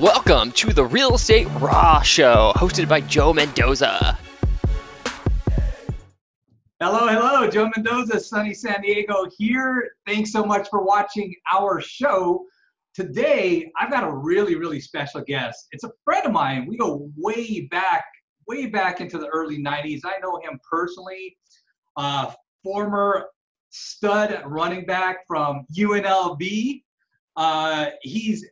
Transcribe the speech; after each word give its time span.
Welcome 0.00 0.52
to 0.52 0.72
the 0.72 0.82
Real 0.82 1.14
Estate 1.14 1.46
Raw 1.60 2.00
Show, 2.00 2.54
hosted 2.56 2.88
by 2.88 3.02
Joe 3.02 3.34
Mendoza. 3.34 4.18
Hello, 6.80 7.06
hello, 7.06 7.46
Joe 7.50 7.70
Mendoza, 7.76 8.18
sunny 8.18 8.54
San 8.54 8.80
Diego 8.80 9.26
here. 9.36 9.90
Thanks 10.06 10.32
so 10.32 10.42
much 10.42 10.70
for 10.70 10.82
watching 10.82 11.34
our 11.52 11.82
show. 11.82 12.46
Today, 12.94 13.70
I've 13.78 13.90
got 13.90 14.04
a 14.04 14.10
really, 14.10 14.54
really 14.54 14.80
special 14.80 15.20
guest. 15.20 15.66
It's 15.72 15.84
a 15.84 15.90
friend 16.02 16.24
of 16.24 16.32
mine. 16.32 16.64
We 16.66 16.78
go 16.78 17.10
way 17.14 17.68
back, 17.70 18.06
way 18.48 18.68
back 18.68 19.02
into 19.02 19.18
the 19.18 19.26
early 19.26 19.62
90s. 19.62 20.00
I 20.06 20.18
know 20.22 20.40
him 20.42 20.58
personally, 20.72 21.36
uh, 21.98 22.32
former 22.64 23.26
stud 23.68 24.40
running 24.46 24.86
back 24.86 25.26
from 25.26 25.66
UNLV. 25.76 26.84
Uh, 27.36 27.90
he's 28.00 28.46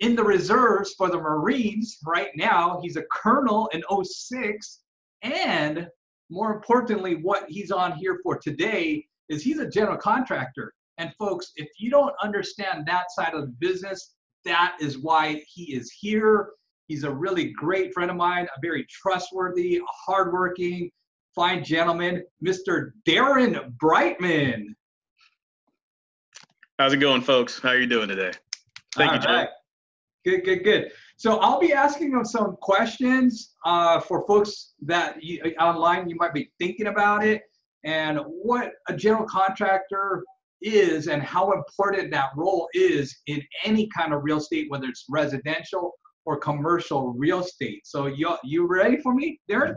in 0.00 0.16
the 0.16 0.24
reserves 0.24 0.94
for 0.96 1.10
the 1.10 1.18
Marines 1.18 1.98
right 2.04 2.30
now. 2.34 2.80
He's 2.82 2.96
a 2.96 3.04
colonel 3.12 3.70
in 3.72 3.82
06. 4.02 4.80
And 5.22 5.88
more 6.30 6.54
importantly, 6.54 7.16
what 7.16 7.44
he's 7.48 7.70
on 7.70 7.92
here 7.92 8.18
for 8.22 8.38
today 8.38 9.04
is 9.28 9.42
he's 9.42 9.58
a 9.58 9.68
general 9.68 9.98
contractor. 9.98 10.72
And 10.98 11.12
folks, 11.18 11.52
if 11.56 11.68
you 11.78 11.90
don't 11.90 12.14
understand 12.22 12.86
that 12.86 13.10
side 13.12 13.34
of 13.34 13.42
the 13.42 13.54
business, 13.58 14.14
that 14.44 14.76
is 14.80 14.98
why 14.98 15.42
he 15.46 15.74
is 15.74 15.90
here. 15.90 16.50
He's 16.88 17.04
a 17.04 17.10
really 17.10 17.52
great 17.52 17.92
friend 17.92 18.10
of 18.10 18.16
mine, 18.16 18.46
a 18.46 18.60
very 18.60 18.86
trustworthy, 18.90 19.80
hardworking, 19.88 20.90
fine 21.34 21.62
gentleman, 21.62 22.24
Mr. 22.44 22.90
Darrin 23.04 23.76
Brightmon. 23.80 24.74
How's 26.78 26.94
it 26.94 26.96
going, 26.96 27.20
folks? 27.20 27.60
How 27.60 27.70
are 27.70 27.78
you 27.78 27.86
doing 27.86 28.08
today? 28.08 28.32
Thank 28.96 29.12
All 29.12 29.16
you, 29.18 29.22
Joe. 29.22 29.32
right. 29.32 29.48
Good, 30.24 30.44
good, 30.44 30.64
good. 30.64 30.92
So 31.16 31.38
I'll 31.38 31.60
be 31.60 31.72
asking 31.72 32.12
them 32.12 32.24
some 32.24 32.56
questions 32.60 33.54
uh, 33.64 34.00
for 34.00 34.26
folks 34.26 34.74
that 34.82 35.22
you, 35.22 35.42
online 35.58 36.08
you 36.08 36.16
might 36.16 36.34
be 36.34 36.50
thinking 36.58 36.88
about 36.88 37.24
it 37.24 37.42
and 37.84 38.20
what 38.26 38.72
a 38.88 38.94
general 38.94 39.24
contractor 39.24 40.22
is 40.60 41.08
and 41.08 41.22
how 41.22 41.52
important 41.52 42.10
that 42.10 42.30
role 42.36 42.68
is 42.74 43.16
in 43.26 43.42
any 43.64 43.88
kind 43.96 44.12
of 44.12 44.22
real 44.22 44.36
estate, 44.36 44.66
whether 44.70 44.86
it's 44.86 45.06
residential 45.08 45.94
or 46.26 46.38
commercial 46.38 47.14
real 47.14 47.40
estate. 47.40 47.86
So 47.86 48.06
you 48.06 48.36
you 48.44 48.66
ready 48.66 48.98
for 48.98 49.14
me, 49.14 49.40
Darrin? 49.48 49.76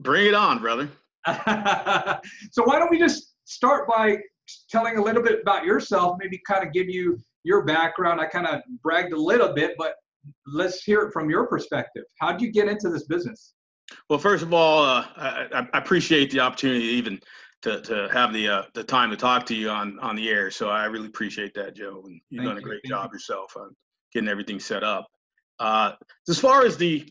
Bring 0.00 0.26
it 0.26 0.34
on, 0.34 0.58
brother. 0.58 0.88
so 1.26 2.64
why 2.64 2.78
don't 2.78 2.90
we 2.90 2.98
just 2.98 3.34
start 3.44 3.88
by 3.88 4.18
telling 4.70 4.96
a 4.96 5.02
little 5.02 5.22
bit 5.22 5.40
about 5.42 5.64
yourself, 5.64 6.16
maybe 6.18 6.40
kind 6.46 6.66
of 6.66 6.72
give 6.72 6.88
you 6.88 7.18
your 7.44 7.64
background. 7.64 8.20
I 8.20 8.26
kind 8.26 8.46
of 8.46 8.60
bragged 8.82 9.12
a 9.12 9.20
little 9.20 9.52
bit, 9.52 9.74
but 9.78 9.94
let's 10.46 10.82
hear 10.82 11.02
it 11.02 11.12
from 11.12 11.30
your 11.30 11.46
perspective. 11.46 12.04
How 12.20 12.32
did 12.32 12.40
you 12.40 12.52
get 12.52 12.68
into 12.68 12.88
this 12.90 13.04
business? 13.04 13.54
Well, 14.10 14.18
first 14.18 14.42
of 14.42 14.52
all, 14.52 14.84
uh, 14.84 15.06
I, 15.16 15.66
I, 15.72 15.78
appreciate 15.78 16.30
the 16.30 16.40
opportunity 16.40 16.84
even 16.84 17.18
to, 17.62 17.80
to 17.80 18.08
have 18.12 18.32
the 18.32 18.48
uh, 18.48 18.62
the 18.74 18.84
time 18.84 19.10
to 19.10 19.16
talk 19.16 19.46
to 19.46 19.54
you 19.54 19.70
on 19.70 19.98
on 20.00 20.14
the 20.14 20.28
air. 20.28 20.50
So 20.50 20.68
I 20.68 20.84
really 20.84 21.06
appreciate 21.06 21.54
that, 21.54 21.74
Joe. 21.74 22.02
And 22.04 22.20
you've 22.28 22.44
Thank 22.44 22.50
done 22.50 22.58
a 22.58 22.60
great 22.60 22.80
Thank 22.84 22.92
job 22.92 23.12
yourself 23.12 23.56
on 23.56 23.74
getting 24.12 24.28
everything 24.28 24.60
set 24.60 24.84
up. 24.84 25.06
Uh, 25.58 25.92
as 26.28 26.38
far 26.38 26.64
as 26.64 26.76
the 26.76 27.08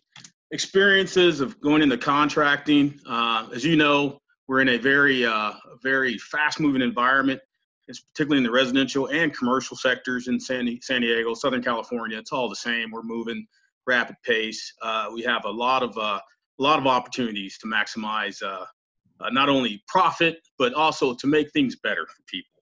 experiences 0.51 1.41
of 1.41 1.59
going 1.61 1.81
into 1.81 1.97
contracting, 1.97 2.99
uh, 3.07 3.47
as 3.53 3.65
you 3.65 3.75
know, 3.75 4.19
we're 4.47 4.61
in 4.61 4.69
a 4.69 4.77
very 4.77 5.25
uh, 5.25 5.53
very 5.83 6.17
fast 6.17 6.59
moving 6.59 6.81
environment. 6.81 7.41
It's 7.87 7.99
particularly 7.99 8.39
in 8.39 8.43
the 8.43 8.51
residential 8.51 9.07
and 9.07 9.35
commercial 9.35 9.77
sectors 9.77 10.27
in 10.27 10.39
San, 10.39 10.77
San 10.81 11.01
Diego, 11.01 11.33
Southern 11.33 11.63
California. 11.63 12.17
It's 12.17 12.31
all 12.31 12.49
the 12.49 12.55
same. 12.55 12.91
We're 12.91 13.03
moving 13.03 13.47
rapid 13.85 14.17
pace. 14.25 14.73
Uh, 14.81 15.09
we 15.13 15.21
have 15.23 15.45
a 15.45 15.49
lot 15.49 15.83
of 15.83 15.97
uh, 15.97 16.19
a 16.59 16.63
lot 16.63 16.79
of 16.79 16.87
opportunities 16.87 17.57
to 17.59 17.67
maximize 17.67 18.41
uh, 18.43 18.65
uh, 19.19 19.29
not 19.29 19.47
only 19.47 19.83
profit 19.87 20.39
but 20.57 20.73
also 20.73 21.13
to 21.13 21.27
make 21.27 21.51
things 21.51 21.75
better 21.75 22.05
for 22.05 22.21
people. 22.27 22.57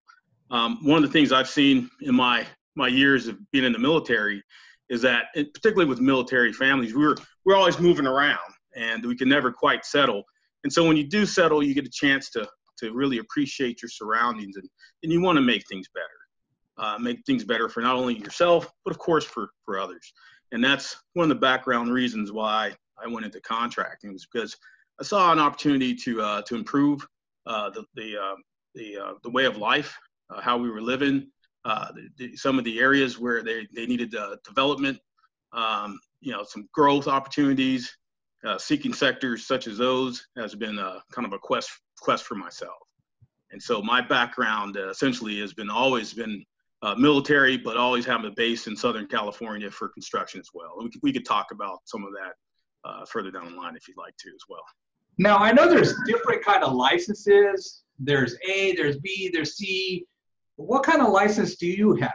Um, 0.51 0.79
one 0.83 1.03
of 1.03 1.09
the 1.09 1.13
things 1.13 1.31
I've 1.31 1.49
seen 1.49 1.89
in 2.01 2.15
my 2.15 2.45
my 2.75 2.87
years 2.87 3.27
of 3.27 3.37
being 3.51 3.65
in 3.65 3.71
the 3.71 3.79
military 3.79 4.43
is 4.89 5.01
that, 5.01 5.25
it, 5.33 5.53
particularly 5.53 5.89
with 5.89 5.99
military 5.99 6.53
families, 6.53 6.95
we're 6.95 7.15
we're 7.45 7.55
always 7.55 7.79
moving 7.79 8.05
around 8.05 8.39
and 8.75 9.03
we 9.05 9.15
can 9.15 9.29
never 9.29 9.51
quite 9.51 9.85
settle. 9.85 10.23
And 10.63 10.71
so 10.71 10.85
when 10.85 10.97
you 10.97 11.07
do 11.07 11.25
settle, 11.25 11.63
you 11.63 11.73
get 11.73 11.85
a 11.85 11.89
chance 11.89 12.29
to 12.31 12.47
to 12.79 12.93
really 12.93 13.19
appreciate 13.19 13.81
your 13.81 13.89
surroundings 13.89 14.57
and, 14.57 14.69
and 15.03 15.11
you 15.11 15.21
want 15.21 15.37
to 15.37 15.41
make 15.41 15.67
things 15.67 15.87
better. 15.93 16.07
Uh, 16.77 16.97
make 16.99 17.25
things 17.25 17.45
better 17.45 17.69
for 17.69 17.81
not 17.81 17.95
only 17.95 18.17
yourself, 18.17 18.69
but 18.83 18.91
of 18.91 18.99
course 18.99 19.23
for, 19.23 19.49
for 19.63 19.79
others. 19.79 20.11
And 20.51 20.63
that's 20.63 20.97
one 21.13 21.23
of 21.23 21.29
the 21.29 21.39
background 21.41 21.91
reasons 21.91 22.31
why 22.31 22.73
I 23.03 23.07
went 23.07 23.25
into 23.25 23.41
contracting 23.41 24.13
was 24.13 24.27
because 24.31 24.55
I 24.99 25.03
saw 25.03 25.31
an 25.31 25.39
opportunity 25.39 25.93
to, 25.95 26.21
uh, 26.21 26.41
to 26.43 26.55
improve 26.55 27.05
uh, 27.45 27.69
the, 27.69 27.83
the, 27.95 28.17
uh, 28.17 28.35
the, 28.73 28.97
uh, 28.97 29.13
the 29.23 29.29
way 29.29 29.45
of 29.45 29.57
life, 29.57 29.97
uh, 30.29 30.41
how 30.41 30.57
we 30.57 30.69
were 30.69 30.81
living, 30.81 31.27
the, 31.63 32.09
the, 32.17 32.35
some 32.35 32.57
of 32.57 32.63
the 32.63 32.79
areas 32.79 33.19
where 33.19 33.43
they, 33.43 33.67
they 33.73 33.85
needed 33.85 34.15
development, 34.43 34.97
um, 35.53 35.99
you 36.21 36.31
know, 36.31 36.43
some 36.43 36.67
growth 36.73 37.07
opportunities, 37.07 37.97
uh, 38.45 38.57
seeking 38.57 38.93
sectors 38.93 39.47
such 39.47 39.67
as 39.67 39.77
those 39.77 40.27
has 40.37 40.55
been 40.55 40.77
kind 41.11 41.25
of 41.25 41.33
a 41.33 41.39
quest 41.39 41.69
quest 42.01 42.25
for 42.25 42.35
myself. 42.35 42.77
And 43.51 43.61
so 43.61 43.81
my 43.81 44.01
background 44.01 44.75
uh, 44.77 44.89
essentially 44.89 45.39
has 45.39 45.53
been 45.53 45.69
always 45.69 46.13
been 46.13 46.43
uh, 46.81 46.95
military, 46.95 47.57
but 47.57 47.77
always 47.77 48.05
having 48.05 48.25
a 48.25 48.31
base 48.31 48.67
in 48.67 48.75
Southern 48.75 49.07
California 49.07 49.71
for 49.71 49.87
construction 49.89 50.39
as 50.39 50.49
well. 50.53 50.75
We 50.79 50.89
could, 50.89 51.01
we 51.03 51.13
could 51.13 51.25
talk 51.25 51.47
about 51.51 51.79
some 51.85 52.03
of 52.03 52.11
that 52.11 52.33
uh, 52.87 53.05
further 53.05 53.31
down 53.31 53.51
the 53.51 53.57
line 53.57 53.75
if 53.75 53.87
you'd 53.87 53.97
like 53.97 54.15
to 54.17 54.29
as 54.29 54.41
well. 54.49 54.63
Now 55.17 55.37
I 55.37 55.51
know 55.51 55.69
there's 55.69 55.95
different 56.05 56.43
kind 56.43 56.63
of 56.63 56.73
licenses. 56.73 57.83
There's 57.97 58.35
A, 58.47 58.75
there's 58.75 58.97
B, 58.97 59.29
there's 59.31 59.55
C. 59.55 60.05
What 60.57 60.83
kind 60.83 61.01
of 61.01 61.09
license 61.09 61.55
do 61.55 61.67
you 61.67 61.95
have? 61.95 62.11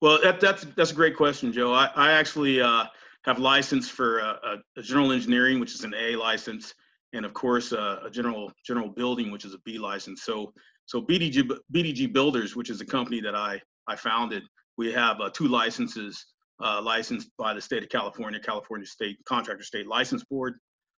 Well, 0.00 0.18
that, 0.22 0.40
that's 0.40 0.64
that's 0.76 0.90
a 0.90 0.94
great 0.94 1.16
question, 1.16 1.52
Joe. 1.52 1.72
I, 1.72 1.90
I 1.94 2.12
actually 2.12 2.60
uh, 2.60 2.84
have 3.22 3.38
license 3.38 3.88
for 3.88 4.36
general 4.82 5.12
engineering, 5.12 5.60
which 5.60 5.74
is 5.74 5.84
an 5.84 5.94
A 5.98 6.16
license, 6.16 6.74
and 7.14 7.24
of 7.24 7.32
course 7.32 7.72
uh, 7.72 8.00
a 8.04 8.10
general 8.10 8.52
general 8.64 8.88
building, 8.88 9.30
which 9.30 9.44
is 9.44 9.54
a 9.54 9.58
B 9.64 9.78
license. 9.78 10.22
So 10.22 10.52
so 10.86 11.00
BDG 11.00 11.50
BDG 11.72 12.12
Builders, 12.12 12.54
which 12.54 12.70
is 12.70 12.80
a 12.80 12.86
company 12.86 13.20
that 13.22 13.34
I 13.34 13.60
I 13.86 13.96
founded, 13.96 14.42
we 14.76 14.92
have 14.92 15.20
uh, 15.20 15.30
two 15.30 15.48
licenses 15.48 16.26
uh, 16.62 16.80
licensed 16.82 17.30
by 17.38 17.54
the 17.54 17.60
state 17.60 17.82
of 17.82 17.88
California, 17.88 18.40
California 18.40 18.86
State 18.86 19.18
Contractor 19.24 19.64
State 19.64 19.86
License 19.86 20.24
Board, 20.24 20.54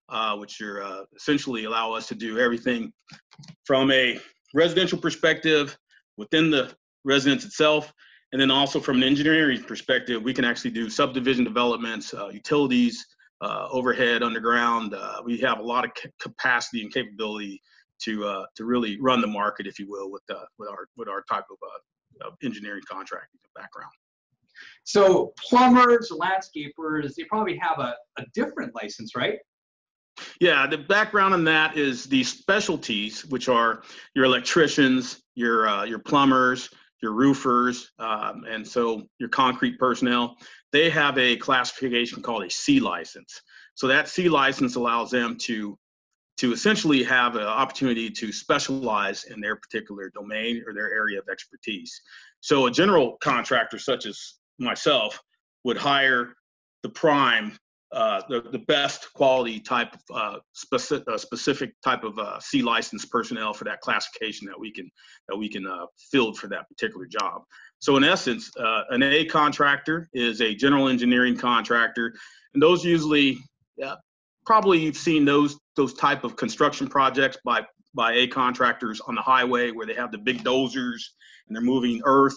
uh, 0.08 0.36
which 0.36 0.60
are 0.60 0.82
uh, 0.82 1.02
essentially 1.16 1.64
allow 1.64 1.92
us 1.92 2.08
to 2.08 2.14
do 2.14 2.38
everything 2.38 2.92
from 3.64 3.90
a 3.90 4.18
residential 4.54 4.98
perspective 4.98 5.76
within 6.16 6.50
the 6.50 6.72
residence 7.04 7.44
itself 7.44 7.92
and 8.34 8.40
then 8.40 8.50
also 8.50 8.80
from 8.80 8.96
an 8.96 9.04
engineering 9.04 9.62
perspective, 9.62 10.20
we 10.20 10.34
can 10.34 10.44
actually 10.44 10.72
do 10.72 10.90
subdivision 10.90 11.44
developments, 11.44 12.12
uh, 12.12 12.30
utilities, 12.32 13.06
uh, 13.40 13.68
overhead, 13.70 14.22
underground. 14.22 14.94
Uh, 14.94 15.20
we 15.24 15.38
have 15.38 15.58
a 15.58 15.62
lot 15.62 15.84
of 15.84 15.90
capacity 16.20 16.82
and 16.82 16.92
capability 16.92 17.60
to 18.02 18.24
uh, 18.24 18.44
to 18.56 18.64
really 18.64 18.98
run 19.00 19.20
the 19.20 19.26
market, 19.26 19.66
if 19.66 19.78
you 19.78 19.88
will, 19.88 20.10
with 20.10 20.22
uh, 20.30 20.44
with 20.58 20.68
our 20.68 20.88
with 20.96 21.08
our 21.08 21.22
type 21.30 21.44
of, 21.50 21.56
uh, 21.62 22.28
of 22.28 22.34
engineering 22.42 22.82
contracting 22.90 23.40
background. 23.54 23.92
So 24.84 25.32
plumbers, 25.48 26.12
landscapers, 26.12 27.14
they 27.14 27.24
probably 27.24 27.58
have 27.58 27.78
a, 27.78 27.94
a 28.18 28.24
different 28.34 28.74
license, 28.74 29.14
right? 29.16 29.38
Yeah, 30.40 30.66
the 30.66 30.78
background 30.78 31.34
on 31.34 31.44
that 31.44 31.76
is 31.76 32.04
the 32.04 32.22
specialties, 32.22 33.24
which 33.26 33.48
are 33.48 33.82
your 34.14 34.24
electricians, 34.24 35.22
your 35.34 35.68
uh, 35.68 35.84
your 35.84 35.98
plumbers, 35.98 36.70
your 37.04 37.12
roofers, 37.12 37.92
um, 37.98 38.44
and 38.48 38.66
so 38.66 39.02
your 39.18 39.28
concrete 39.28 39.78
personnel, 39.78 40.36
they 40.72 40.88
have 40.88 41.18
a 41.18 41.36
classification 41.36 42.22
called 42.22 42.42
a 42.42 42.50
C 42.50 42.80
license. 42.80 43.42
So 43.74 43.86
that 43.88 44.08
C 44.08 44.30
license 44.30 44.74
allows 44.74 45.10
them 45.10 45.36
to 45.42 45.78
to 46.36 46.52
essentially 46.52 47.04
have 47.04 47.36
an 47.36 47.44
opportunity 47.44 48.10
to 48.10 48.32
specialize 48.32 49.24
in 49.24 49.40
their 49.40 49.54
particular 49.54 50.10
domain 50.14 50.64
or 50.66 50.74
their 50.74 50.90
area 50.90 51.20
of 51.20 51.28
expertise. 51.30 52.00
So 52.40 52.66
a 52.66 52.70
general 52.72 53.18
contractor 53.22 53.78
such 53.78 54.04
as 54.06 54.34
myself 54.58 55.22
would 55.62 55.76
hire 55.76 56.34
the 56.82 56.88
prime 56.88 57.56
uh, 57.94 58.20
the, 58.28 58.40
the 58.50 58.58
best 58.58 59.12
quality 59.14 59.60
type 59.60 59.94
of 59.94 60.16
uh, 60.16 60.38
specific, 60.52 61.06
uh, 61.06 61.16
specific 61.16 61.72
type 61.80 62.02
of 62.02 62.18
uh, 62.18 62.40
C 62.40 62.60
license 62.60 63.04
personnel 63.04 63.54
for 63.54 63.62
that 63.64 63.80
classification 63.80 64.48
that 64.48 64.58
we 64.58 64.72
can 64.72 64.90
that 65.28 65.36
we 65.36 65.48
can 65.48 65.64
uh, 65.64 65.86
field 66.10 66.36
for 66.36 66.48
that 66.48 66.68
particular 66.68 67.06
job. 67.06 67.42
So 67.78 67.96
in 67.96 68.02
essence, 68.02 68.50
an 68.56 69.04
A 69.04 69.24
contractor 69.26 70.08
is 70.12 70.40
a 70.40 70.56
general 70.56 70.88
engineering 70.88 71.36
contractor, 71.36 72.14
and 72.52 72.60
those 72.60 72.84
usually 72.84 73.38
probably 74.44 74.80
you've 74.80 74.96
seen 74.96 75.24
those 75.24 75.56
those 75.76 75.94
type 75.94 76.24
of 76.24 76.34
construction 76.34 76.88
projects 76.88 77.38
by 77.44 77.64
by 77.94 78.12
A 78.14 78.26
contractors 78.26 79.00
on 79.02 79.14
the 79.14 79.22
highway 79.22 79.70
where 79.70 79.86
they 79.86 79.94
have 79.94 80.10
the 80.10 80.18
big 80.18 80.42
dozers 80.42 81.02
and 81.46 81.54
they're 81.54 81.62
moving 81.62 82.02
earth. 82.04 82.36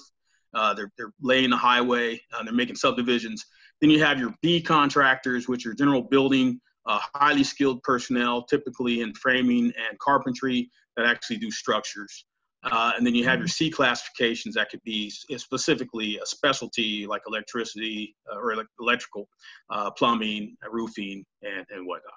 They're, 0.54 0.92
they're 0.98 1.14
laying 1.22 1.50
the 1.52 1.58
highway, 1.58 2.20
they're 2.44 2.54
making 2.54 2.76
subdivisions. 2.76 3.44
Then 3.82 3.90
you 3.90 4.04
have 4.04 4.20
your 4.20 4.34
B 4.42 4.62
contractors, 4.62 5.48
which 5.48 5.66
are 5.66 5.74
general 5.74 6.02
building, 6.02 6.60
uh, 6.86 7.00
highly 7.16 7.44
skilled 7.44 7.84
personnel, 7.84 8.44
typically 8.44 9.02
in 9.02 9.14
framing 9.14 9.66
and 9.66 10.00
carpentry 10.00 10.70
that 10.96 11.06
actually 11.06 11.38
do 11.38 11.52
structures. 11.52 12.26
Uh, 12.64 12.92
and 12.98 13.06
then 13.06 13.14
you 13.14 13.24
have 13.24 13.40
your 13.40 13.48
C 13.48 13.70
classifications 13.70 14.56
that 14.56 14.70
could 14.70 14.82
be 14.84 15.10
specifically 15.10 16.18
a 16.18 16.26
specialty 16.26 17.06
like 17.06 17.22
electricity 17.28 18.16
uh, 18.32 18.40
or 18.40 18.66
electrical, 18.80 19.30
uh, 19.70 19.92
plumbing, 19.92 20.58
roofing, 20.70 21.24
and, 21.44 21.66
and 21.70 21.86
whatnot. 21.86 22.14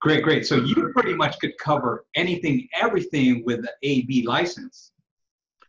Great, 0.00 0.24
great. 0.24 0.44
So 0.44 0.56
you 0.56 0.90
pretty 0.92 1.14
much 1.14 1.38
could 1.38 1.56
cover 1.58 2.04
anything, 2.16 2.66
everything 2.74 3.44
with 3.46 3.62
the 3.62 3.72
AB 3.84 4.26
license. 4.26 4.90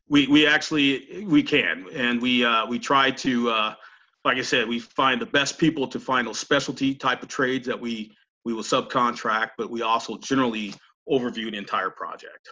We, 0.10 0.28
we 0.28 0.48
actually 0.48 1.24
we 1.28 1.44
can, 1.44 1.86
and 1.94 2.20
we 2.22 2.44
uh, 2.44 2.66
we 2.66 2.80
try 2.80 3.12
to, 3.12 3.50
uh, 3.50 3.76
like 4.26 4.38
I 4.38 4.42
said, 4.42 4.68
we 4.68 4.80
find 4.80 5.22
the 5.22 5.26
best 5.26 5.58
people 5.58 5.88
to 5.88 6.00
find 6.00 6.28
those 6.28 6.40
specialty 6.40 6.96
type 6.96 7.24
of 7.24 7.30
trades 7.30 7.68
that 7.68 7.80
we 7.80 8.16
we 8.46 8.54
will 8.54 8.64
subcontract, 8.64 9.52
but 9.58 9.70
we 9.70 9.82
also 9.82 10.18
generally 10.18 10.74
overview 11.10 11.50
the 11.50 11.58
entire 11.58 11.90
project. 11.90 12.50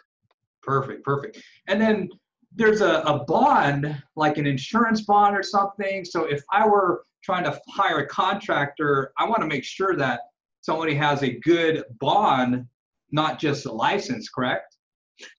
Perfect, 0.63 1.03
perfect. 1.03 1.41
And 1.68 1.81
then 1.81 2.09
there's 2.56 2.81
a, 2.81 3.01
a 3.01 3.23
bond, 3.25 4.01
like 4.15 4.38
an 4.38 4.45
insurance 4.45 5.01
bond 5.01 5.35
or 5.35 5.44
something. 5.44 6.06
So 6.06 6.25
if 6.25 6.44
I 6.51 6.65
were 6.68 7.06
trying 7.23 7.44
to 7.44 7.59
hire 7.69 8.00
a 8.00 8.07
contractor, 8.07 9.12
I 9.17 9.25
want 9.25 9.41
to 9.41 9.47
make 9.47 9.63
sure 9.63 9.95
that 9.97 10.21
somebody 10.62 10.95
has 10.95 11.24
a 11.24 11.39
good 11.39 11.83
bond, 12.00 12.65
not 13.12 13.39
just 13.39 13.65
a 13.65 13.71
license, 13.71 14.29
correct? 14.29 14.77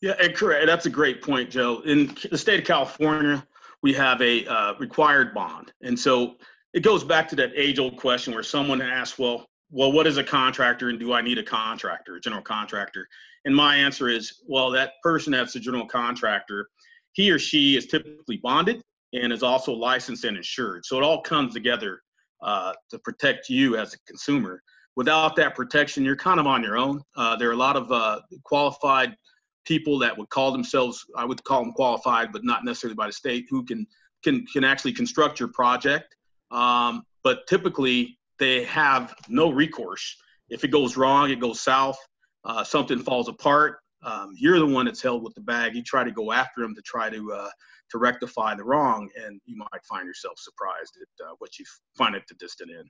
Yeah, 0.00 0.14
and 0.20 0.34
correct. 0.34 0.66
That's 0.66 0.86
a 0.86 0.90
great 0.90 1.22
point, 1.22 1.50
Joe. 1.50 1.80
In 1.84 2.14
the 2.30 2.38
state 2.38 2.60
of 2.60 2.66
California, 2.66 3.46
we 3.82 3.92
have 3.94 4.20
a 4.22 4.46
uh, 4.46 4.74
required 4.78 5.34
bond, 5.34 5.72
and 5.82 5.98
so 5.98 6.36
it 6.72 6.82
goes 6.82 7.04
back 7.04 7.28
to 7.28 7.36
that 7.36 7.50
age-old 7.54 7.96
question 7.96 8.32
where 8.34 8.42
someone 8.42 8.80
asks, 8.80 9.18
"Well, 9.18 9.46
well, 9.70 9.92
what 9.92 10.06
is 10.06 10.18
a 10.18 10.24
contractor, 10.24 10.88
and 10.88 10.98
do 10.98 11.12
I 11.12 11.22
need 11.22 11.38
a 11.38 11.42
contractor, 11.42 12.16
a 12.16 12.20
general 12.20 12.42
contractor?" 12.42 13.06
And 13.44 13.54
my 13.54 13.76
answer 13.76 14.08
is, 14.08 14.42
well, 14.46 14.70
that 14.70 14.92
person 15.02 15.32
that's 15.32 15.56
a 15.56 15.60
general 15.60 15.86
contractor, 15.86 16.68
he 17.12 17.30
or 17.30 17.38
she 17.38 17.76
is 17.76 17.86
typically 17.86 18.38
bonded 18.42 18.82
and 19.12 19.32
is 19.32 19.42
also 19.42 19.72
licensed 19.72 20.24
and 20.24 20.36
insured. 20.36 20.86
So 20.86 20.96
it 20.96 21.02
all 21.02 21.20
comes 21.20 21.52
together 21.52 22.00
uh, 22.42 22.72
to 22.90 22.98
protect 23.00 23.48
you 23.48 23.76
as 23.76 23.94
a 23.94 23.98
consumer. 24.06 24.62
Without 24.96 25.36
that 25.36 25.54
protection, 25.54 26.04
you're 26.04 26.16
kind 26.16 26.38
of 26.38 26.46
on 26.46 26.62
your 26.62 26.76
own. 26.76 27.02
Uh, 27.16 27.36
there 27.36 27.48
are 27.48 27.54
a 27.54 27.56
lot 27.56 27.76
of 27.76 27.90
uh, 27.90 28.20
qualified 28.44 29.16
people 29.64 29.98
that 30.00 30.16
would 30.16 30.28
call 30.30 30.52
themselves, 30.52 31.04
I 31.16 31.24
would 31.24 31.42
call 31.44 31.62
them 31.62 31.72
qualified, 31.72 32.32
but 32.32 32.44
not 32.44 32.64
necessarily 32.64 32.94
by 32.94 33.06
the 33.06 33.12
state, 33.12 33.46
who 33.50 33.64
can 33.64 33.86
can 34.24 34.44
can 34.46 34.64
actually 34.64 34.92
construct 34.92 35.40
your 35.40 35.48
project. 35.48 36.16
Um, 36.50 37.02
but 37.24 37.46
typically, 37.46 38.18
they 38.38 38.64
have 38.64 39.14
no 39.28 39.50
recourse. 39.50 40.16
If 40.48 40.64
it 40.64 40.68
goes 40.68 40.96
wrong, 40.96 41.30
it 41.30 41.40
goes 41.40 41.60
south 41.60 41.96
uh, 42.44 42.64
something 42.64 42.98
falls 42.98 43.28
apart, 43.28 43.78
um, 44.04 44.32
you're 44.36 44.58
the 44.58 44.66
one 44.66 44.86
that's 44.86 45.02
held 45.02 45.22
with 45.22 45.34
the 45.34 45.40
bag. 45.40 45.74
You 45.74 45.82
try 45.82 46.02
to 46.02 46.10
go 46.10 46.32
after 46.32 46.62
them 46.62 46.74
to 46.74 46.82
try 46.82 47.08
to 47.08 47.32
uh, 47.32 47.50
to 47.90 47.98
rectify 47.98 48.54
the 48.54 48.64
wrong, 48.64 49.08
and 49.22 49.40
you 49.44 49.56
might 49.56 49.84
find 49.88 50.06
yourself 50.06 50.38
surprised 50.38 50.96
at 51.00 51.26
uh, 51.26 51.34
what 51.38 51.58
you 51.58 51.64
find 51.96 52.16
at 52.16 52.26
the 52.28 52.34
distant 52.34 52.70
end. 52.76 52.88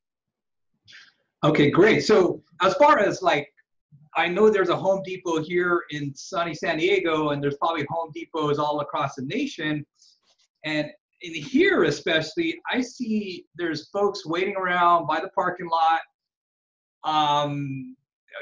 Okay, 1.45 1.71
great. 1.71 2.05
So 2.05 2.43
as 2.63 2.75
far 2.75 2.99
as 2.99 3.21
like, 3.21 3.53
I 4.15 4.29
know 4.29 4.51
there's 4.51 4.69
a 4.69 4.77
Home 4.77 5.03
Depot 5.05 5.43
here 5.43 5.83
in 5.91 6.15
sunny 6.15 6.55
San 6.55 6.79
Diego, 6.79 7.31
and 7.31 7.43
there's 7.43 7.57
probably 7.57 7.87
Home 7.89 8.13
Depots 8.15 8.59
all 8.59 8.81
across 8.81 9.15
the 9.15 9.23
nation. 9.23 9.87
And 10.65 10.91
in 11.23 11.35
here, 11.35 11.85
especially, 11.85 12.61
I 12.71 12.83
see 12.83 13.47
there's 13.57 13.89
folks 13.89 14.27
waiting 14.27 14.57
around 14.57 15.07
by 15.07 15.21
the 15.21 15.31
parking 15.31 15.69
lot. 15.69 16.01
Um, 17.05 17.97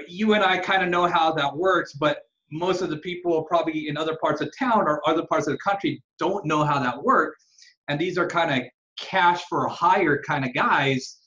you 0.08 0.34
and 0.34 0.42
I 0.42 0.58
kind 0.58 0.82
of 0.82 0.88
know 0.88 1.06
how 1.06 1.32
that 1.32 1.56
works, 1.56 1.92
but 1.92 2.22
most 2.50 2.82
of 2.82 2.90
the 2.90 2.96
people 2.98 3.42
probably 3.44 3.88
in 3.88 3.96
other 3.96 4.16
parts 4.16 4.40
of 4.40 4.50
town 4.58 4.82
or 4.82 5.00
other 5.08 5.24
parts 5.26 5.46
of 5.46 5.52
the 5.52 5.58
country 5.58 6.02
don't 6.18 6.44
know 6.44 6.64
how 6.64 6.80
that 6.80 7.00
works. 7.00 7.44
And 7.88 7.98
these 7.98 8.18
are 8.18 8.26
kind 8.26 8.60
of 8.60 8.68
cash 8.98 9.42
for 9.48 9.68
hire 9.68 10.20
kind 10.26 10.44
of 10.44 10.52
guys. 10.52 11.18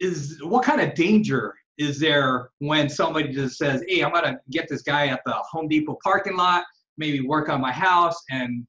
Is 0.00 0.40
what 0.42 0.64
kind 0.64 0.80
of 0.80 0.94
danger 0.94 1.54
is 1.78 1.98
there 1.98 2.50
when 2.58 2.88
somebody 2.88 3.32
just 3.32 3.56
says, 3.56 3.82
Hey, 3.88 4.02
I'm 4.02 4.12
gonna 4.12 4.38
get 4.50 4.68
this 4.68 4.82
guy 4.82 5.08
at 5.08 5.20
the 5.24 5.32
Home 5.32 5.68
Depot 5.68 5.98
parking 6.02 6.36
lot, 6.36 6.64
maybe 6.96 7.20
work 7.20 7.48
on 7.48 7.60
my 7.60 7.72
house 7.72 8.16
and 8.30 8.66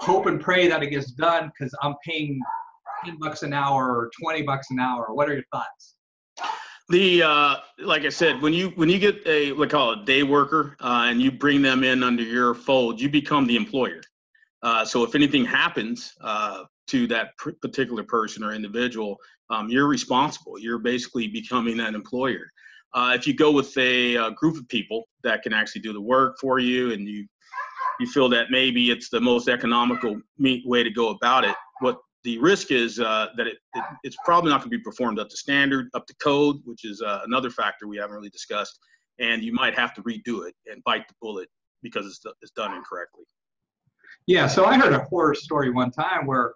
hope 0.00 0.26
and 0.26 0.40
pray 0.40 0.68
that 0.68 0.82
it 0.82 0.90
gets 0.90 1.12
done 1.12 1.50
because 1.58 1.74
I'm 1.82 1.94
paying 2.06 2.40
10 3.04 3.18
bucks 3.18 3.42
an 3.42 3.52
hour 3.52 3.88
or 3.88 4.10
20 4.20 4.42
bucks 4.42 4.70
an 4.70 4.80
hour. 4.80 5.06
What 5.12 5.28
are 5.28 5.34
your 5.34 5.44
thoughts? 5.52 5.96
The 6.90 7.22
uh, 7.22 7.56
like 7.80 8.04
I 8.04 8.08
said, 8.08 8.40
when 8.40 8.54
you 8.54 8.70
when 8.70 8.88
you 8.88 8.98
get 8.98 9.26
a 9.26 9.52
we 9.52 9.66
call 9.66 9.92
it 9.92 9.98
a 10.00 10.04
day 10.06 10.22
worker 10.22 10.74
uh, 10.80 11.04
and 11.08 11.20
you 11.20 11.30
bring 11.30 11.60
them 11.60 11.84
in 11.84 12.02
under 12.02 12.22
your 12.22 12.54
fold, 12.54 12.98
you 12.98 13.10
become 13.10 13.46
the 13.46 13.56
employer. 13.56 14.00
Uh, 14.62 14.86
so 14.86 15.04
if 15.04 15.14
anything 15.14 15.44
happens 15.44 16.14
uh, 16.22 16.64
to 16.88 17.06
that 17.08 17.36
particular 17.36 18.02
person 18.02 18.42
or 18.42 18.54
individual, 18.54 19.18
um, 19.50 19.68
you're 19.68 19.88
responsible. 19.88 20.58
You're 20.58 20.78
basically 20.78 21.28
becoming 21.28 21.76
that 21.78 21.94
employer. 21.94 22.50
Uh, 22.94 23.12
if 23.14 23.26
you 23.26 23.34
go 23.34 23.50
with 23.50 23.76
a, 23.76 24.16
a, 24.16 24.30
group 24.32 24.56
of 24.56 24.66
people 24.68 25.04
that 25.22 25.42
can 25.42 25.52
actually 25.52 25.82
do 25.82 25.92
the 25.92 26.00
work 26.00 26.36
for 26.40 26.58
you, 26.58 26.92
and 26.92 27.06
you 27.06 27.26
you 28.00 28.06
feel 28.06 28.28
that 28.28 28.50
maybe 28.50 28.90
it's 28.90 29.10
the 29.10 29.20
most 29.20 29.48
economical 29.48 30.20
way 30.38 30.82
to 30.82 30.90
go 30.90 31.10
about 31.10 31.44
it, 31.44 31.54
what 31.80 31.98
the 32.24 32.38
risk 32.38 32.70
is 32.70 33.00
uh, 33.00 33.26
that 33.36 33.46
it, 33.46 33.56
it, 33.74 33.84
it's 34.04 34.16
probably 34.24 34.50
not 34.50 34.60
going 34.60 34.70
to 34.70 34.76
be 34.76 34.82
performed 34.82 35.18
up 35.18 35.28
to 35.28 35.36
standard, 35.36 35.88
up 35.94 36.06
to 36.06 36.14
code, 36.22 36.56
which 36.64 36.84
is 36.84 37.02
uh, 37.02 37.20
another 37.24 37.50
factor 37.50 37.88
we 37.88 37.96
haven't 37.96 38.14
really 38.14 38.30
discussed. 38.30 38.78
And 39.18 39.42
you 39.42 39.52
might 39.52 39.76
have 39.76 39.94
to 39.94 40.02
redo 40.02 40.46
it 40.46 40.54
and 40.66 40.82
bite 40.84 41.08
the 41.08 41.14
bullet 41.20 41.48
because 41.82 42.06
it's, 42.06 42.20
it's 42.40 42.52
done 42.52 42.74
incorrectly. 42.74 43.24
Yeah, 44.26 44.46
so 44.46 44.64
I 44.64 44.78
heard 44.78 44.92
a 44.92 45.04
horror 45.04 45.34
story 45.34 45.70
one 45.70 45.90
time 45.90 46.26
where 46.26 46.54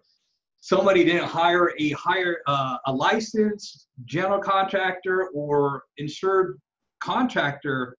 somebody 0.62 1.04
didn't 1.04 1.28
hire 1.28 1.74
a 1.78 1.90
hire 1.90 2.38
uh, 2.46 2.78
a 2.86 2.92
licensed 2.92 3.88
general 4.04 4.40
contractor 4.40 5.28
or 5.34 5.82
insured 5.98 6.58
contractor 7.00 7.96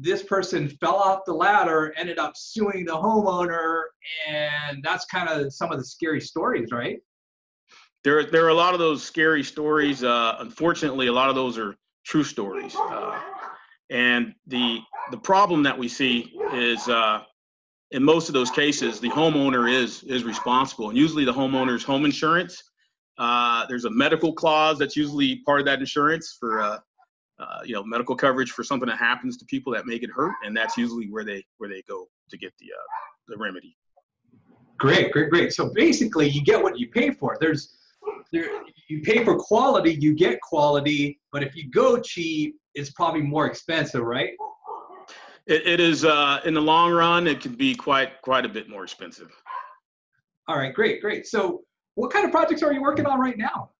this 0.00 0.22
person 0.22 0.68
fell 0.68 0.96
off 0.96 1.20
the 1.24 1.32
ladder, 1.32 1.94
ended 1.96 2.18
up 2.18 2.32
suing 2.36 2.84
the 2.84 2.92
homeowner, 2.92 3.84
and 4.28 4.82
that's 4.82 5.04
kind 5.04 5.28
of 5.28 5.52
some 5.52 5.70
of 5.70 5.78
the 5.78 5.84
scary 5.84 6.20
stories, 6.20 6.72
right? 6.72 6.98
There, 8.02 8.24
there 8.24 8.44
are 8.44 8.48
a 8.48 8.54
lot 8.54 8.74
of 8.74 8.80
those 8.80 9.02
scary 9.02 9.44
stories. 9.44 10.02
Uh, 10.02 10.36
unfortunately, 10.40 11.06
a 11.06 11.12
lot 11.12 11.28
of 11.28 11.36
those 11.36 11.58
are 11.58 11.76
true 12.04 12.24
stories. 12.24 12.74
Uh, 12.76 13.18
and 13.90 14.34
the 14.46 14.80
the 15.10 15.18
problem 15.18 15.62
that 15.62 15.78
we 15.78 15.88
see 15.88 16.32
is 16.54 16.88
uh, 16.88 17.22
in 17.94 18.02
most 18.02 18.28
of 18.28 18.32
those 18.32 18.50
cases, 18.50 18.98
the 18.98 19.08
homeowner 19.08 19.72
is 19.72 20.02
is 20.02 20.24
responsible, 20.24 20.88
and 20.88 20.98
usually 20.98 21.24
the 21.24 21.32
homeowner's 21.32 21.84
home 21.84 22.04
insurance. 22.04 22.60
Uh, 23.18 23.64
there's 23.68 23.84
a 23.84 23.90
medical 23.90 24.32
clause 24.32 24.76
that's 24.80 24.96
usually 24.96 25.36
part 25.46 25.60
of 25.60 25.66
that 25.66 25.78
insurance 25.78 26.36
for 26.38 26.60
uh, 26.60 26.78
uh, 27.38 27.60
you 27.64 27.72
know 27.72 27.84
medical 27.84 28.16
coverage 28.16 28.50
for 28.50 28.64
something 28.64 28.88
that 28.88 28.98
happens 28.98 29.36
to 29.36 29.44
people 29.44 29.72
that 29.72 29.86
may 29.86 29.96
get 29.96 30.10
hurt, 30.10 30.34
and 30.44 30.56
that's 30.56 30.76
usually 30.76 31.06
where 31.06 31.24
they 31.24 31.44
where 31.58 31.70
they 31.70 31.82
go 31.88 32.08
to 32.30 32.36
get 32.36 32.52
the 32.58 32.66
uh, 32.66 32.86
the 33.28 33.36
remedy. 33.38 33.76
Great, 34.76 35.12
great, 35.12 35.30
great. 35.30 35.52
So 35.52 35.72
basically, 35.72 36.28
you 36.28 36.42
get 36.42 36.60
what 36.60 36.76
you 36.76 36.88
pay 36.88 37.12
for. 37.12 37.38
There's 37.40 37.76
there, 38.32 38.50
you 38.88 39.02
pay 39.02 39.24
for 39.24 39.36
quality, 39.36 39.94
you 39.94 40.16
get 40.16 40.40
quality, 40.40 41.20
but 41.30 41.44
if 41.44 41.54
you 41.54 41.70
go 41.70 42.00
cheap, 42.00 42.56
it's 42.74 42.90
probably 42.90 43.22
more 43.22 43.46
expensive, 43.46 44.02
right? 44.02 44.32
It, 45.46 45.66
it 45.66 45.80
is 45.80 46.04
uh, 46.04 46.40
in 46.44 46.54
the 46.54 46.62
long 46.62 46.92
run. 46.92 47.26
It 47.26 47.40
can 47.40 47.54
be 47.54 47.74
quite 47.74 48.22
quite 48.22 48.44
a 48.44 48.48
bit 48.48 48.68
more 48.68 48.84
expensive. 48.84 49.30
All 50.48 50.56
right, 50.56 50.74
great, 50.74 51.00
great. 51.00 51.26
So, 51.26 51.62
what 51.94 52.12
kind 52.12 52.24
of 52.24 52.30
projects 52.30 52.62
are 52.62 52.72
you 52.72 52.82
working 52.82 53.06
on 53.06 53.18
right 53.20 53.38
now? 53.38 53.70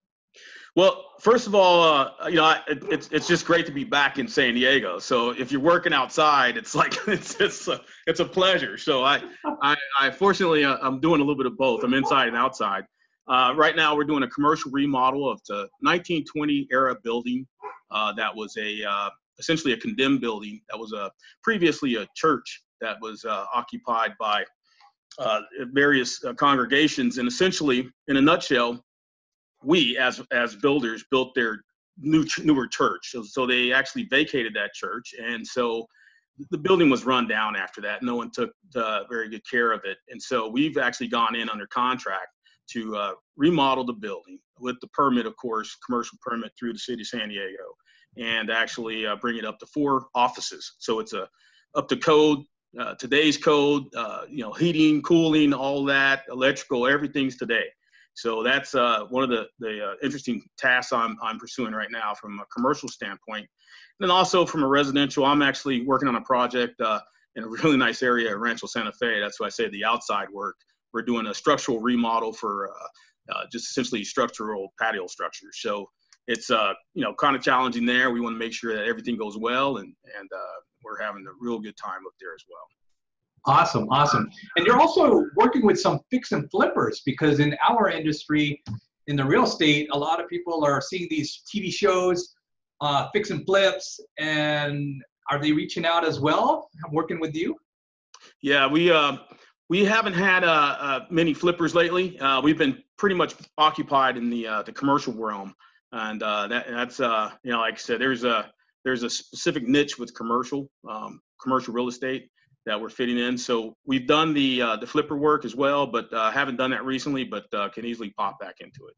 Well, 0.75 1.13
first 1.21 1.47
of 1.47 1.55
all, 1.55 1.83
uh, 1.83 2.27
you 2.27 2.35
know, 2.35 2.53
it, 2.67 2.83
it's 2.89 3.07
it's 3.11 3.27
just 3.27 3.45
great 3.45 3.65
to 3.65 3.71
be 3.71 3.85
back 3.85 4.19
in 4.19 4.27
San 4.27 4.53
Diego. 4.53 4.99
So 4.99 5.29
if 5.29 5.51
you're 5.51 5.61
working 5.61 5.93
outside, 5.93 6.57
it's 6.57 6.75
like 6.75 6.95
it's 7.07 7.39
it's 7.39 7.67
a, 7.67 7.81
it's 8.07 8.19
a 8.19 8.25
pleasure. 8.25 8.77
So 8.77 9.03
I 9.03 9.23
I, 9.61 9.75
I 9.99 10.11
fortunately 10.11 10.65
uh, 10.65 10.77
I'm 10.81 10.99
doing 10.99 11.21
a 11.21 11.23
little 11.23 11.37
bit 11.37 11.45
of 11.45 11.57
both. 11.57 11.83
I'm 11.83 11.93
inside 11.93 12.27
and 12.27 12.35
outside. 12.35 12.83
Uh, 13.27 13.53
right 13.55 13.75
now, 13.75 13.95
we're 13.95 14.03
doing 14.03 14.23
a 14.23 14.27
commercial 14.27 14.69
remodel 14.71 15.31
of 15.31 15.41
the 15.47 15.67
1920 15.81 16.67
era 16.71 16.95
building 17.03 17.47
uh, 17.89 18.11
that 18.13 18.35
was 18.35 18.55
a 18.57 18.83
uh, 18.83 19.09
essentially 19.39 19.73
a 19.73 19.77
condemned 19.77 20.21
building 20.21 20.61
that 20.69 20.77
was 20.77 20.93
a 20.93 21.11
previously 21.43 21.95
a 21.95 22.07
church 22.15 22.63
that 22.81 22.97
was 23.01 23.25
uh, 23.25 23.45
occupied 23.53 24.13
by 24.19 24.43
various 25.73 26.19
congregations. 26.37 27.17
And 27.17 27.27
essentially, 27.27 27.89
in 28.07 28.17
a 28.17 28.21
nutshell, 28.21 28.83
we 29.63 29.97
as 29.97 30.21
as 30.31 30.55
builders 30.55 31.05
built 31.09 31.33
their 31.35 31.61
new 31.97 32.25
newer 32.43 32.67
church. 32.67 33.11
So, 33.11 33.23
so 33.23 33.45
they 33.45 33.71
actually 33.71 34.03
vacated 34.09 34.53
that 34.55 34.73
church, 34.73 35.13
and 35.21 35.45
so 35.45 35.87
the 36.51 36.57
building 36.57 36.89
was 36.89 37.05
run 37.05 37.27
down 37.27 37.55
after 37.55 37.81
that. 37.81 38.03
No 38.03 38.15
one 38.15 38.29
took 38.31 38.51
uh, 38.75 39.03
very 39.09 39.29
good 39.29 39.43
care 39.49 39.71
of 39.71 39.81
it, 39.85 39.97
and 40.09 40.21
so 40.21 40.49
we've 40.49 40.77
actually 40.77 41.07
gone 41.07 41.35
in 41.35 41.49
under 41.49 41.67
contract 41.67 42.27
to 42.71 42.95
uh, 42.95 43.11
remodel 43.37 43.85
the 43.85 43.93
building 43.93 44.39
with 44.59 44.75
the 44.81 44.87
permit, 44.87 45.25
of 45.25 45.35
course, 45.37 45.77
commercial 45.85 46.17
permit 46.21 46.51
through 46.57 46.73
the 46.73 46.79
city 46.79 47.01
of 47.01 47.07
San 47.07 47.29
Diego, 47.29 47.63
and 48.17 48.49
actually 48.49 49.05
uh, 49.05 49.15
bring 49.15 49.37
it 49.37 49.45
up 49.45 49.59
to 49.59 49.65
four 49.67 50.07
offices. 50.15 50.75
So 50.79 50.99
it's 50.99 51.13
a 51.13 51.27
up 51.75 51.87
to 51.89 51.97
code, 51.97 52.39
uh, 52.79 52.95
today's 52.95 53.37
code, 53.37 53.83
uh, 53.95 54.21
you 54.29 54.43
know, 54.43 54.53
heating, 54.53 55.01
cooling, 55.01 55.53
all 55.53 55.83
that, 55.85 56.23
electrical, 56.29 56.87
everything's 56.87 57.37
today. 57.37 57.65
So 58.13 58.43
that's 58.43 58.75
uh, 58.75 59.05
one 59.09 59.23
of 59.23 59.29
the, 59.29 59.47
the 59.59 59.85
uh, 59.85 59.93
interesting 60.01 60.41
tasks 60.57 60.93
I'm, 60.93 61.17
I'm 61.21 61.37
pursuing 61.37 61.73
right 61.73 61.91
now 61.91 62.13
from 62.13 62.39
a 62.39 62.45
commercial 62.45 62.87
standpoint. 62.87 63.41
And 63.99 64.09
then 64.09 64.11
also 64.11 64.45
from 64.45 64.63
a 64.63 64.67
residential, 64.67 65.25
I'm 65.25 65.41
actually 65.41 65.85
working 65.85 66.07
on 66.07 66.15
a 66.15 66.21
project 66.21 66.79
uh, 66.79 67.01
in 67.35 67.43
a 67.43 67.47
really 67.63 67.77
nice 67.77 68.01
area 68.01 68.31
at 68.31 68.39
Rancho 68.39 68.67
Santa 68.67 68.93
Fe. 68.93 69.19
That's 69.19 69.39
why 69.39 69.47
I 69.47 69.49
say 69.49 69.69
the 69.69 69.83
outside 69.83 70.29
work. 70.29 70.55
We're 70.93 71.01
doing 71.01 71.27
a 71.27 71.33
structural 71.33 71.81
remodel 71.81 72.31
for 72.31 72.69
uh, 72.69 73.33
uh, 73.33 73.43
just 73.51 73.69
essentially 73.69 74.03
structural 74.03 74.73
patio 74.79 75.07
structures. 75.07 75.57
So 75.59 75.89
it's 76.27 76.49
uh, 76.49 76.73
you 76.93 77.03
know 77.03 77.13
kind 77.13 77.35
of 77.35 77.41
challenging 77.41 77.85
there. 77.85 78.11
We 78.11 78.21
want 78.21 78.35
to 78.35 78.39
make 78.39 78.53
sure 78.53 78.75
that 78.75 78.85
everything 78.85 79.17
goes 79.17 79.37
well, 79.37 79.77
and 79.77 79.93
and 80.19 80.29
we're 80.83 81.01
having 81.01 81.25
a 81.27 81.31
real 81.39 81.59
good 81.59 81.75
time 81.77 82.01
up 82.05 82.13
there 82.19 82.33
as 82.33 82.43
well. 82.49 82.67
Awesome, 83.47 83.87
awesome. 83.89 84.29
And 84.55 84.65
you're 84.65 84.79
also 84.79 85.23
working 85.35 85.65
with 85.65 85.79
some 85.79 85.99
fix 86.09 86.31
and 86.31 86.49
flippers 86.49 87.01
because 87.05 87.39
in 87.39 87.55
our 87.67 87.89
industry, 87.89 88.61
in 89.07 89.15
the 89.15 89.25
real 89.25 89.43
estate, 89.43 89.87
a 89.91 89.97
lot 89.97 90.19
of 90.19 90.27
people 90.27 90.65
are 90.65 90.81
seeing 90.81 91.07
these 91.11 91.43
TV 91.53 91.71
shows, 91.71 92.33
uh, 92.81 93.07
fix 93.13 93.29
and 93.29 93.45
flips, 93.45 93.99
and 94.17 95.01
are 95.29 95.39
they 95.39 95.51
reaching 95.51 95.85
out 95.85 96.03
as 96.03 96.19
well, 96.19 96.69
working 96.91 97.19
with 97.19 97.35
you? 97.35 97.55
Yeah, 98.41 98.67
we 98.67 98.91
uh, 98.91 99.17
we 99.69 99.85
haven't 99.85 100.13
had 100.13 100.43
uh, 100.43 100.77
uh, 100.79 100.99
many 101.09 101.33
flippers 101.33 101.75
lately. 101.75 102.19
Uh, 102.19 102.41
we've 102.41 102.57
been 102.57 102.81
pretty 102.97 103.15
much 103.15 103.35
occupied 103.57 104.17
in 104.17 104.29
the 104.29 104.47
uh, 104.47 104.63
the 104.63 104.71
commercial 104.71 105.13
realm, 105.13 105.53
and 105.95 106.21
uh, 106.21 106.47
that, 106.47 106.67
that's 106.69 106.99
uh, 106.99 107.31
you 107.43 107.51
know, 107.51 107.59
like 107.59 107.75
I 107.75 107.77
said, 107.77 108.01
there's 108.01 108.23
a 108.23 108.51
there's 108.83 109.03
a 109.03 109.09
specific 109.09 109.63
niche 109.63 109.97
with 109.97 110.13
commercial 110.13 110.69
um, 110.89 111.21
commercial 111.41 111.73
real 111.73 111.87
estate 111.87 112.29
that 112.65 112.79
we're 112.79 112.89
fitting 112.89 113.17
in. 113.17 113.37
So 113.37 113.75
we've 113.85 114.05
done 114.05 114.33
the 114.33 114.61
uh, 114.61 114.75
the 114.75 114.87
flipper 114.87 115.15
work 115.15 115.45
as 115.45 115.55
well, 115.55 115.87
but 115.87 116.11
uh, 116.13 116.31
haven't 116.31 116.57
done 116.57 116.71
that 116.71 116.83
recently, 116.83 117.23
but 117.23 117.45
uh, 117.53 117.69
can 117.69 117.85
easily 117.85 118.09
pop 118.11 118.39
back 118.39 118.55
into 118.59 118.87
it. 118.87 118.95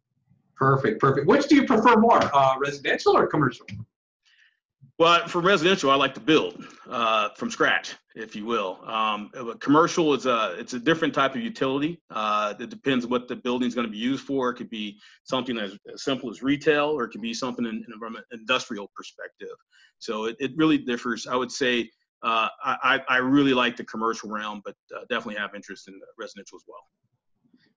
Perfect, 0.55 0.99
perfect. 0.99 1.27
Which 1.27 1.47
do 1.47 1.55
you 1.55 1.65
prefer 1.65 1.97
more, 1.97 2.19
uh, 2.35 2.55
residential 2.59 3.15
or 3.15 3.27
commercial? 3.27 3.67
Well, 4.99 5.27
for 5.27 5.41
residential, 5.41 5.91
I 5.91 5.95
like 5.95 6.15
to 6.15 6.19
build 6.19 6.65
uh, 6.89 7.29
from 7.35 7.51
scratch, 7.51 7.95
if 8.15 8.35
you 8.35 8.45
will. 8.45 8.79
Um, 8.83 9.29
commercial 9.59 10.15
is 10.15 10.25
a 10.25 10.55
it's 10.57 10.73
a 10.73 10.79
different 10.79 11.13
type 11.13 11.35
of 11.35 11.41
utility. 11.41 12.01
Uh, 12.09 12.55
it 12.59 12.71
depends 12.71 13.05
what 13.05 13.27
the 13.27 13.35
building 13.35 13.67
is 13.67 13.75
going 13.75 13.85
to 13.85 13.91
be 13.91 13.97
used 13.99 14.25
for. 14.25 14.49
It 14.49 14.55
could 14.55 14.71
be 14.71 14.99
something 15.23 15.55
as, 15.59 15.77
as 15.93 16.03
simple 16.03 16.31
as 16.31 16.41
retail, 16.41 16.85
or 16.85 17.03
it 17.03 17.09
could 17.09 17.21
be 17.21 17.35
something 17.35 17.65
in, 17.65 17.75
in 17.75 17.93
an 18.01 18.23
industrial 18.31 18.89
perspective. 18.95 19.55
So 19.99 20.25
it, 20.25 20.35
it 20.39 20.51
really 20.55 20.79
differs. 20.79 21.27
I 21.27 21.35
would 21.35 21.51
say 21.51 21.91
uh, 22.23 22.47
I, 22.63 22.99
I 23.07 23.17
really 23.17 23.53
like 23.53 23.77
the 23.77 23.83
commercial 23.83 24.31
realm, 24.31 24.63
but 24.65 24.75
uh, 24.95 25.01
definitely 25.11 25.35
have 25.35 25.53
interest 25.53 25.87
in 25.87 25.99
residential 26.17 26.55
as 26.55 26.63
well. 26.67 26.81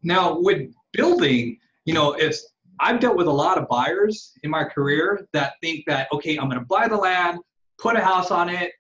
Now, 0.03 0.39
with 0.41 0.73
building, 0.93 1.59
you 1.85 1.93
know, 1.93 2.15
it's 2.15 2.55
I've 2.81 2.99
dealt 2.99 3.17
with 3.17 3.27
a 3.27 3.33
lot 3.33 3.59
of 3.59 3.69
buyers 3.69 4.33
in 4.43 4.51
my 4.51 4.65
career 4.65 5.27
that 5.33 5.55
think 5.63 5.85
that 5.87 6.09
okay, 6.13 6.37
I'm 6.37 6.49
going 6.49 6.59
to 6.59 6.67
buy 6.67 6.89
the 6.89 6.97
land, 6.97 7.39
put 7.79 7.97
a 7.97 8.01
house 8.01 8.31
on 8.31 8.49
it, 8.49 8.73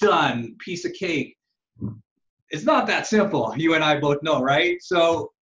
done, 0.00 0.56
piece 0.58 0.84
of 0.84 0.92
cake. 0.94 1.36
It's 2.50 2.64
not 2.64 2.86
that 2.86 3.06
simple. 3.06 3.54
You 3.56 3.74
and 3.74 3.84
I 3.84 4.00
both 4.00 4.22
know, 4.22 4.42
right? 4.42 4.76
So, 4.82 5.32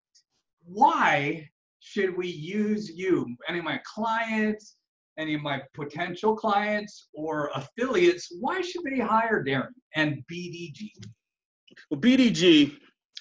why 0.64 1.48
should 1.80 2.16
we 2.16 2.28
use 2.28 2.90
you? 2.90 3.26
Any 3.48 3.58
of 3.58 3.64
my 3.64 3.80
clients, 3.84 4.76
any 5.18 5.34
of 5.34 5.42
my 5.42 5.60
potential 5.74 6.36
clients 6.36 7.08
or 7.14 7.50
affiliates, 7.54 8.28
why 8.40 8.60
should 8.60 8.82
they 8.84 8.98
hire 8.98 9.42
Darrin 9.42 9.74
and 9.96 10.22
BDG? 10.30 10.90
Well, 11.90 12.00
BDG, 12.00 12.76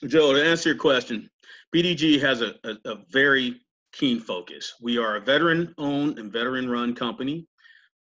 Joe, 0.08 0.34
to 0.34 0.44
answer 0.44 0.70
your 0.70 0.78
question, 0.78 1.30
BDG 1.76 2.20
has 2.22 2.42
a, 2.42 2.56
a, 2.64 2.76
a 2.86 2.96
very 3.12 3.60
keen 3.92 4.20
focus. 4.20 4.74
We 4.82 4.98
are 4.98 5.16
a 5.16 5.22
veteran 5.22 5.74
owned 5.78 6.20
and 6.20 6.32
veteran 6.32 6.70
run 6.70 6.96
company. 6.96 7.48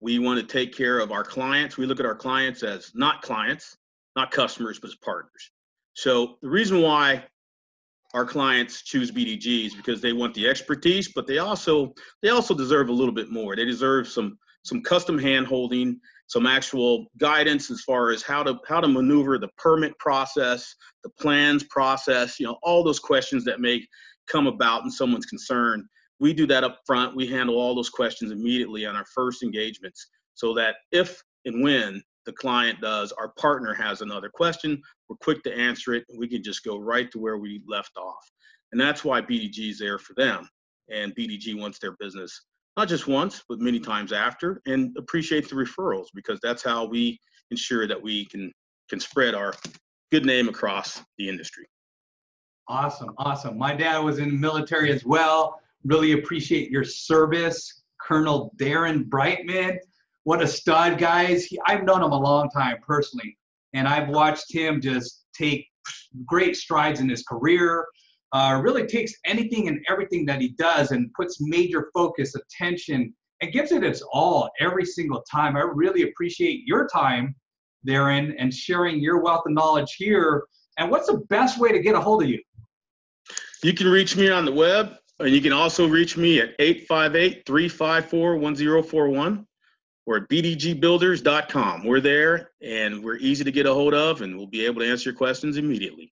We 0.00 0.18
want 0.18 0.40
to 0.40 0.46
take 0.46 0.76
care 0.76 1.00
of 1.00 1.10
our 1.10 1.24
clients. 1.24 1.76
We 1.76 1.86
look 1.86 2.00
at 2.00 2.06
our 2.06 2.14
clients 2.14 2.62
as 2.62 2.92
not 2.94 3.22
clients, 3.22 3.76
not 4.16 4.30
customers, 4.30 4.78
but 4.78 4.88
as 4.88 4.96
partners. 4.96 5.50
So 5.94 6.36
the 6.42 6.48
reason 6.48 6.82
why 6.82 7.24
our 8.14 8.24
clients 8.24 8.82
choose 8.82 9.10
BDGs 9.10 9.76
because 9.76 10.00
they 10.00 10.12
want 10.12 10.34
the 10.34 10.48
expertise, 10.48 11.08
but 11.08 11.26
they 11.26 11.38
also 11.38 11.92
they 12.22 12.30
also 12.30 12.54
deserve 12.54 12.88
a 12.88 12.92
little 12.92 13.12
bit 13.12 13.30
more. 13.30 13.56
They 13.56 13.64
deserve 13.64 14.08
some 14.08 14.38
some 14.64 14.82
custom 14.82 15.18
hand 15.18 15.46
holding, 15.46 16.00
some 16.26 16.46
actual 16.46 17.06
guidance 17.18 17.70
as 17.70 17.80
far 17.82 18.10
as 18.10 18.22
how 18.22 18.42
to 18.42 18.58
how 18.66 18.80
to 18.80 18.88
maneuver 18.88 19.38
the 19.38 19.48
permit 19.56 19.98
process, 19.98 20.74
the 21.02 21.10
plans 21.10 21.64
process, 21.64 22.38
you 22.38 22.46
know, 22.46 22.58
all 22.62 22.84
those 22.84 22.98
questions 22.98 23.44
that 23.44 23.60
may 23.60 23.86
come 24.28 24.46
about 24.46 24.82
and 24.82 24.92
someone's 24.92 25.26
concerned. 25.26 25.84
We 26.20 26.32
do 26.32 26.46
that 26.48 26.64
up 26.64 26.80
front. 26.86 27.16
We 27.16 27.26
handle 27.26 27.56
all 27.56 27.74
those 27.74 27.90
questions 27.90 28.32
immediately 28.32 28.86
on 28.86 28.96
our 28.96 29.06
first 29.14 29.42
engagements 29.42 30.08
so 30.34 30.54
that 30.54 30.76
if 30.92 31.22
and 31.44 31.62
when 31.62 32.02
the 32.26 32.32
client 32.32 32.80
does, 32.80 33.12
our 33.12 33.32
partner 33.38 33.72
has 33.74 34.02
another 34.02 34.28
question, 34.28 34.80
we're 35.08 35.16
quick 35.16 35.42
to 35.44 35.56
answer 35.56 35.94
it, 35.94 36.04
we 36.16 36.28
can 36.28 36.42
just 36.42 36.64
go 36.64 36.78
right 36.78 37.10
to 37.12 37.18
where 37.18 37.38
we 37.38 37.62
left 37.66 37.96
off. 37.96 38.30
And 38.72 38.80
that's 38.80 39.04
why 39.04 39.22
BDG 39.22 39.70
is 39.70 39.78
there 39.78 39.98
for 39.98 40.14
them. 40.14 40.48
And 40.90 41.14
BDG 41.14 41.58
wants 41.58 41.78
their 41.78 41.96
business 41.98 42.42
not 42.78 42.86
just 42.86 43.08
once, 43.08 43.42
but 43.48 43.58
many 43.58 43.80
times 43.80 44.12
after, 44.12 44.62
and 44.66 44.96
appreciate 44.96 45.48
the 45.48 45.56
referrals 45.56 46.06
because 46.14 46.38
that's 46.44 46.62
how 46.62 46.84
we 46.84 47.18
ensure 47.50 47.88
that 47.88 48.00
we 48.00 48.24
can 48.26 48.52
can 48.88 49.00
spread 49.00 49.34
our 49.34 49.52
good 50.12 50.24
name 50.24 50.48
across 50.48 51.02
the 51.18 51.28
industry. 51.28 51.66
Awesome, 52.68 53.14
awesome. 53.16 53.56
My 53.56 53.74
dad 53.74 53.98
was 53.98 54.18
in 54.18 54.28
the 54.28 54.36
military 54.36 54.92
as 54.92 55.04
well. 55.04 55.60
Really 55.84 56.12
appreciate 56.12 56.70
your 56.70 56.84
service, 56.84 57.82
Colonel 58.00 58.52
Darrin 58.56 59.04
Brightmon 59.04 59.78
what 60.28 60.42
a 60.42 60.46
stud, 60.46 60.98
guys. 60.98 61.46
He, 61.46 61.58
I've 61.64 61.84
known 61.84 62.02
him 62.02 62.12
a 62.12 62.20
long 62.20 62.50
time 62.50 62.76
personally, 62.86 63.38
and 63.72 63.88
I've 63.88 64.10
watched 64.10 64.52
him 64.52 64.78
just 64.78 65.24
take 65.32 65.66
great 66.26 66.54
strides 66.54 67.00
in 67.00 67.08
his 67.08 67.22
career. 67.22 67.86
Uh, 68.32 68.60
really 68.62 68.86
takes 68.86 69.14
anything 69.24 69.68
and 69.68 69.82
everything 69.88 70.26
that 70.26 70.42
he 70.42 70.50
does 70.58 70.90
and 70.90 71.10
puts 71.14 71.38
major 71.40 71.88
focus, 71.94 72.34
attention, 72.34 73.14
and 73.40 73.52
gives 73.54 73.72
it 73.72 73.82
its 73.82 74.02
all 74.12 74.50
every 74.60 74.84
single 74.84 75.24
time. 75.32 75.56
I 75.56 75.60
really 75.60 76.02
appreciate 76.02 76.64
your 76.66 76.86
time, 76.88 77.34
Darrin, 77.86 78.36
and 78.38 78.52
sharing 78.52 79.00
your 79.00 79.22
wealth 79.22 79.44
of 79.46 79.54
knowledge 79.54 79.94
here. 79.96 80.44
And 80.76 80.90
what's 80.90 81.06
the 81.06 81.24
best 81.30 81.58
way 81.58 81.72
to 81.72 81.78
get 81.78 81.94
a 81.94 82.00
hold 82.02 82.22
of 82.22 82.28
you? 82.28 82.42
You 83.62 83.74
can 83.74 83.88
reach 83.88 84.16
me 84.16 84.30
on 84.30 84.44
the 84.44 84.52
web, 84.52 84.94
and 85.18 85.30
you 85.30 85.40
can 85.40 85.52
also 85.52 85.88
reach 85.88 86.16
me 86.16 86.38
at 86.38 86.54
858 86.60 87.44
354 87.44 88.36
1041 88.36 89.44
or 90.06 90.18
at 90.18 90.28
bdgbuilders.com. 90.28 91.84
We're 91.84 92.00
there 92.00 92.52
and 92.62 93.02
we're 93.02 93.16
easy 93.16 93.42
to 93.42 93.50
get 93.50 93.66
a 93.66 93.74
hold 93.74 93.94
of, 93.94 94.22
and 94.22 94.36
we'll 94.36 94.46
be 94.46 94.64
able 94.64 94.80
to 94.80 94.88
answer 94.88 95.10
your 95.10 95.16
questions 95.16 95.56
immediately. 95.56 96.12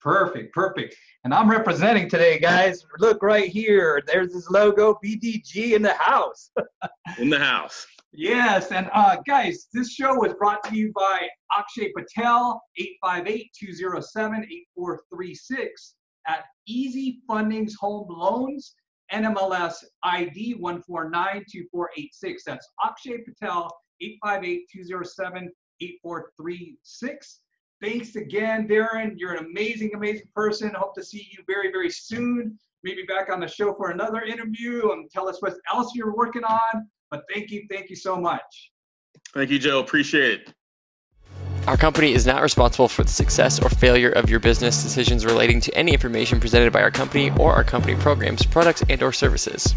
Perfect, 0.00 0.54
perfect. 0.54 0.96
And 1.24 1.34
I'm 1.34 1.50
representing 1.50 2.08
today, 2.08 2.38
guys. 2.38 2.86
Look 3.00 3.22
right 3.22 3.50
here. 3.50 4.02
There's 4.06 4.32
this 4.32 4.48
logo, 4.48 4.98
BDG 5.04 5.74
in 5.74 5.82
the 5.82 5.94
house. 5.94 6.50
in 7.18 7.28
the 7.28 7.38
house. 7.38 7.86
Yes, 8.12 8.72
and 8.72 8.88
uh, 8.94 9.16
guys, 9.26 9.66
this 9.74 9.92
show 9.92 10.14
was 10.14 10.32
brought 10.38 10.64
to 10.64 10.74
you 10.74 10.90
by 10.92 11.28
Akshay 11.54 11.92
Patel, 11.92 12.62
858-207-8436 13.04 15.95
at 16.26 16.44
Easy 16.66 17.20
Fundings 17.28 17.72
Home 17.80 18.06
Loans. 18.08 18.74
NMLS 19.12 19.84
ID 20.02 20.56
1492486. 20.60 22.42
That's 22.44 22.68
Akshay 22.84 23.18
Patel, 23.18 23.70
858-207-8436. 24.24 25.50
Thanks 27.82 28.16
again, 28.16 28.66
Darrin. 28.66 29.14
You're 29.18 29.34
an 29.34 29.44
amazing, 29.44 29.94
amazing 29.94 30.28
person. 30.34 30.72
Hope 30.74 30.94
to 30.94 31.04
see 31.04 31.28
you 31.30 31.44
very, 31.46 31.70
very 31.70 31.90
soon. 31.90 32.58
Maybe 32.82 33.02
back 33.02 33.30
on 33.30 33.38
the 33.40 33.48
show 33.48 33.74
for 33.74 33.90
another 33.90 34.22
interview 34.22 34.92
and 34.92 35.10
tell 35.10 35.28
us 35.28 35.42
what 35.42 35.54
else 35.72 35.94
you're 35.94 36.16
working 36.16 36.44
on. 36.44 36.88
But 37.10 37.24
thank 37.32 37.50
you, 37.50 37.66
thank 37.70 37.90
you 37.90 37.96
so 37.96 38.16
much. 38.16 38.72
Thank 39.34 39.50
you, 39.50 39.58
Joe. 39.58 39.80
Appreciate 39.80 40.40
it. 40.40 40.54
Our 41.66 41.76
company 41.76 42.12
is 42.12 42.24
not 42.24 42.42
responsible 42.42 42.86
for 42.86 43.02
the 43.02 43.10
success 43.10 43.60
or 43.60 43.68
failure 43.68 44.10
of 44.10 44.30
your 44.30 44.38
business 44.38 44.84
decisions 44.84 45.24
relating 45.24 45.60
to 45.62 45.74
any 45.76 45.92
information 45.92 46.38
presented 46.38 46.72
by 46.72 46.80
our 46.80 46.92
company 46.92 47.32
or 47.40 47.54
our 47.54 47.64
company 47.64 47.96
programs, 47.96 48.46
products, 48.46 48.84
and 48.88 49.02
or 49.02 49.12
services. 49.12 49.74